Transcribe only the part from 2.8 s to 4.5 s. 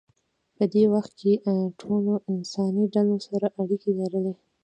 ډلو سره اړیکې لرلې.